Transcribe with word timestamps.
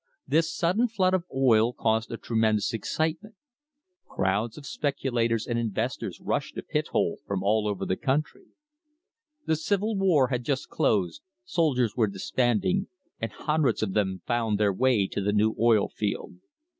This 0.27 0.51
sudden 0.51 0.87
flood 0.87 1.13
of 1.13 1.25
oil 1.31 1.73
caused 1.73 2.11
a 2.11 2.17
tremendous 2.17 2.73
excitement. 2.73 3.35
Crowds 4.07 4.57
of 4.57 4.65
speculators 4.65 5.45
and 5.45 5.59
investors 5.59 6.19
rushed 6.19 6.55
to 6.55 6.63
Pithole 6.63 7.19
from 7.27 7.43
all 7.43 7.67
over 7.67 7.85
the 7.85 7.95
country. 7.95 8.47
The 9.45 9.55
Civil 9.55 9.95
War 9.95 10.29
had 10.29 10.43
just 10.43 10.69
closed, 10.69 11.21
soldiers 11.45 11.95
were 11.95 12.07
disbanding, 12.07 12.87
and 13.19 13.31
hundreds 13.31 13.83
of 13.83 13.93
them 13.93 14.23
found 14.25 14.57
their 14.57 14.73
way 14.73 15.05
to 15.05 15.21
the 15.21 15.33
new 15.33 15.55
oil 15.59 15.87
field. 15.89 16.37